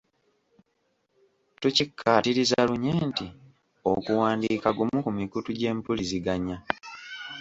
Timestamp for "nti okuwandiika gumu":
3.09-4.97